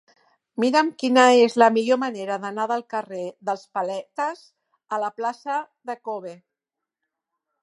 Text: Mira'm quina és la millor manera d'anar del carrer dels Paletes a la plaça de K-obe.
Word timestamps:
Mira'm 0.61 0.87
quina 1.03 1.25
és 1.41 1.57
la 1.63 1.67
millor 1.75 1.99
manera 2.05 2.39
d'anar 2.45 2.67
del 2.73 2.85
carrer 2.95 3.27
dels 3.51 3.69
Paletes 3.79 4.43
a 4.99 5.03
la 5.07 5.15
plaça 5.21 5.63
de 5.91 6.01
K-obe. 6.03 6.37